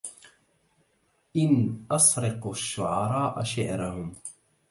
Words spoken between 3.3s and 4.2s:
شعرهم